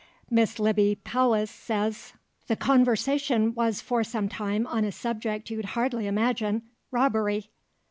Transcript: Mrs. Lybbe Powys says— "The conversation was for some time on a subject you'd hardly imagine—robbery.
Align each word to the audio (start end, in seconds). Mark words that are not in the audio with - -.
Mrs. 0.33 0.57
Lybbe 0.57 0.97
Powys 1.03 1.51
says— 1.51 2.13
"The 2.47 2.55
conversation 2.55 3.53
was 3.53 3.81
for 3.81 4.03
some 4.03 4.29
time 4.29 4.65
on 4.65 4.83
a 4.83 4.91
subject 4.91 5.51
you'd 5.51 5.65
hardly 5.77 6.07
imagine—robbery. 6.07 7.51